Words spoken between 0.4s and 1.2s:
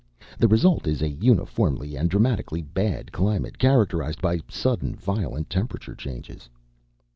result is a